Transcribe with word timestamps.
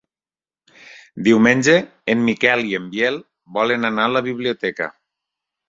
Diumenge 1.27 1.75
en 2.15 2.25
Miquel 2.31 2.65
i 2.71 2.75
en 2.79 2.89
Biel 2.95 3.21
volen 3.61 3.89
anar 3.93 4.09
a 4.11 4.15
la 4.17 4.27
biblioteca. 4.33 4.93